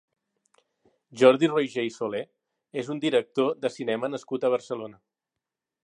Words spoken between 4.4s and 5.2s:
a Barcelona.